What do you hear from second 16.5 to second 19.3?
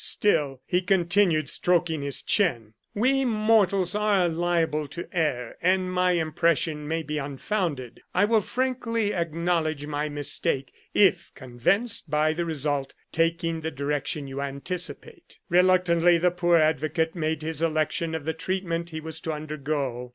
advocate made his election of the treatment he was